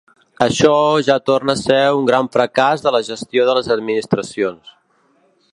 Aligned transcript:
Això 0.45 0.71
ja 1.07 1.17
torna 1.31 1.55
a 1.57 1.59
ser 1.59 1.77
un 1.99 2.09
gran 2.11 2.31
fracàs 2.37 2.87
de 2.87 2.97
la 2.99 3.05
gestió 3.13 3.47
de 3.51 3.59
les 3.59 3.73
administracions. 3.79 4.77